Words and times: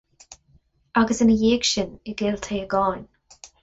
Agus 1.03 1.19
ina 1.27 1.35
dhiaidh 1.43 1.69
sin 1.73 1.91
i 2.09 2.17
gCill 2.25 2.43
Téagáin. 2.51 3.05